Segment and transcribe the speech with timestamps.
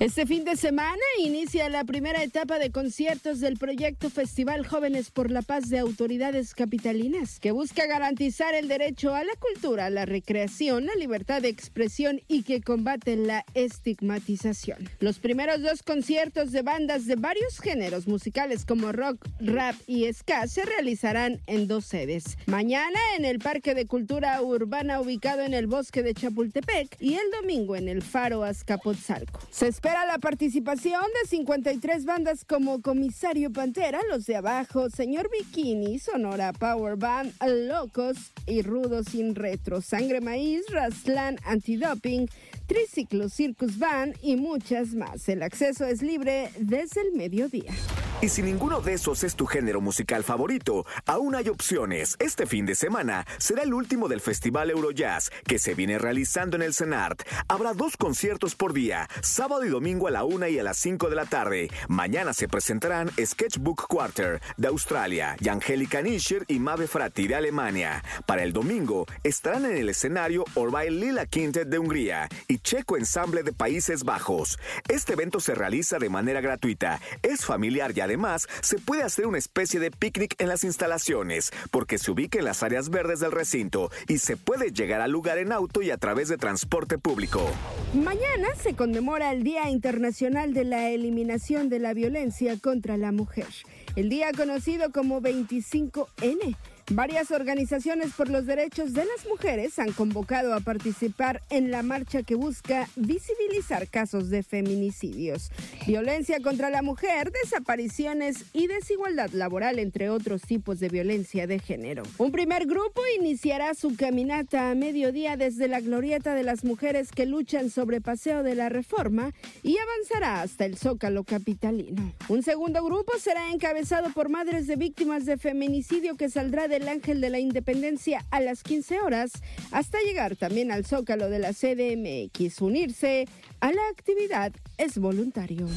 [0.00, 5.30] Este fin de semana inicia la primera etapa de conciertos del proyecto Festival Jóvenes por
[5.30, 10.86] la Paz de Autoridades Capitalinas, que busca garantizar el derecho a la cultura, la recreación,
[10.86, 14.90] la libertad de expresión y que combate la estigmatización.
[14.98, 20.48] Los primeros dos conciertos de bandas de varios géneros musicales como rock, rap y ska
[20.48, 22.36] se realizarán en dos sedes.
[22.46, 27.30] Mañana en el Parque de Cultura Urbana ubicado en el bosque de Chapultepec y el
[27.40, 29.38] domingo en el Faro Azcapotzalco.
[29.84, 36.54] Espera la participación de 53 bandas como Comisario Pantera, Los de Abajo, Señor Bikini, Sonora
[36.54, 37.34] Power Band,
[37.68, 42.30] Locos y Rudo Sin Retro, Sangre Maíz, Raslan Antidoping,
[42.66, 45.28] Triciclo Circus Band y muchas más.
[45.28, 47.74] El acceso es libre desde el mediodía.
[48.20, 52.16] Y si ninguno de esos es tu género musical favorito, aún hay opciones.
[52.18, 56.62] Este fin de semana será el último del Festival Eurojazz que se viene realizando en
[56.62, 57.22] el CENART.
[57.48, 61.10] Habrá dos conciertos por día, sábado y domingo a la una y a las 5
[61.10, 61.70] de la tarde.
[61.88, 68.02] Mañana se presentarán Sketchbook Quarter de Australia y Angélica Nischer y Mabe Frati de Alemania.
[68.26, 73.42] Para el domingo estarán en el escenario Orville Lila Quintet de Hungría y Checo Ensamble
[73.42, 74.58] de Países Bajos.
[74.88, 79.38] Este evento se realiza de manera gratuita, es familiar y además se puede hacer una
[79.38, 83.90] especie de picnic en las instalaciones, porque se ubica en las áreas verdes del recinto
[84.06, 87.44] y se puede llegar al lugar en auto y a través de transporte público.
[87.92, 93.48] Mañana se conmemora el Día Internacional de la Eliminación de la Violencia contra la Mujer,
[93.96, 96.56] el día conocido como 25N.
[96.90, 102.22] Varias organizaciones por los derechos de las mujeres han convocado a participar en la marcha
[102.22, 105.50] que busca visibilizar casos de feminicidios,
[105.86, 112.02] violencia contra la mujer, desapariciones y desigualdad laboral, entre otros tipos de violencia de género.
[112.18, 117.24] Un primer grupo iniciará su caminata a mediodía desde la glorieta de las mujeres que
[117.24, 119.32] luchan sobre Paseo de la Reforma
[119.62, 122.12] y avanzará hasta el Zócalo capitalino.
[122.28, 126.88] Un segundo grupo será encabezado por madres de víctimas de feminicidio que saldrá de del
[126.88, 129.30] Ángel de la Independencia a las 15 horas
[129.70, 132.60] hasta llegar también al Zócalo de la CDMX.
[132.60, 133.28] Unirse
[133.60, 135.68] a la actividad es voluntario.